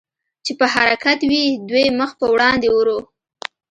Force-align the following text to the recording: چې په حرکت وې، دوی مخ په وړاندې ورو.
چې 0.45 0.51
په 0.59 0.65
حرکت 0.73 1.19
وې، 1.29 1.43
دوی 1.69 1.85
مخ 1.99 2.11
په 2.19 2.25
وړاندې 2.33 2.67
ورو. 2.71 2.99